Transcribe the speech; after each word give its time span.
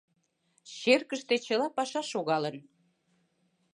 Черкыште 0.79 1.35
чыла 1.45 1.67
паша 1.77 2.01
шогалын. 2.11 2.57